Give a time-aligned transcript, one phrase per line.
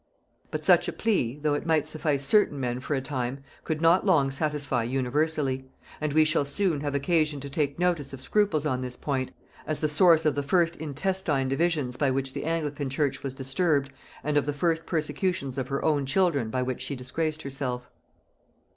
[0.49, 4.03] But such a plea, though it might suffice certain men for a time, could not
[4.03, 5.69] long satisfy universally;
[6.01, 9.29] and we shall soon have occasion to take notice of scruples on this point,
[9.67, 13.91] as the source of the first intestine divisions by which the Anglican church was disturbed,
[14.23, 17.91] and of the first persecutions of her own children by which she disgraced herself.